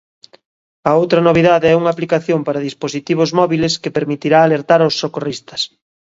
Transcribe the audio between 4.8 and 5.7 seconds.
os socorristas.